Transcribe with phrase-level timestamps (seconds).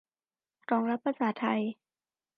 [0.69, 1.61] รองรับภาษาไทย